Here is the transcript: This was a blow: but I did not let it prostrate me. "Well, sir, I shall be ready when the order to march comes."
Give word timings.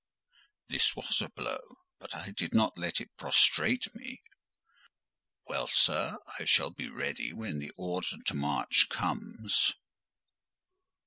This 0.67 0.95
was 0.95 1.21
a 1.21 1.29
blow: 1.29 1.59
but 1.99 2.15
I 2.15 2.31
did 2.31 2.55
not 2.55 2.75
let 2.75 2.99
it 2.99 3.15
prostrate 3.19 3.93
me. 3.93 4.19
"Well, 5.45 5.67
sir, 5.67 6.17
I 6.39 6.45
shall 6.45 6.71
be 6.71 6.89
ready 6.89 7.31
when 7.33 7.59
the 7.59 7.71
order 7.77 8.17
to 8.25 8.33
march 8.33 8.87
comes." 8.89 9.73